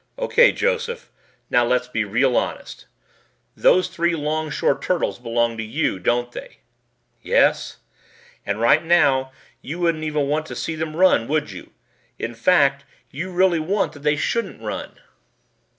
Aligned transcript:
"O.K., 0.17 0.51
Joseph. 0.51 1.11
Now, 1.51 1.63
let's 1.63 1.87
be 1.87 2.03
real 2.03 2.35
honest. 2.35 2.87
Those 3.55 3.87
three 3.87 4.15
longshore 4.15 4.79
turtles 4.79 5.19
belong 5.19 5.57
to 5.57 5.63
you, 5.63 5.99
don't 5.99 6.31
they?" 6.31 6.57
"Yes." 7.21 7.77
"And 8.43 8.59
right 8.59 8.83
now 8.83 9.31
you 9.61 9.77
wouldn't 9.77 10.03
even 10.03 10.27
want 10.27 10.47
to 10.47 10.55
see 10.55 10.73
them 10.73 10.95
run, 10.97 11.27
would 11.27 11.51
you? 11.51 11.69
In 12.17 12.33
fact, 12.33 12.83
you 13.11 13.29
really 13.31 13.59
want 13.59 13.93
that 13.93 13.99
they 14.01 14.15
shouldn't 14.15 14.59
run." 14.59 14.99